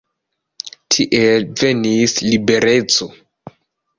Tiel 0.95 1.45
venis 1.59 2.17
libereco. 2.29 3.11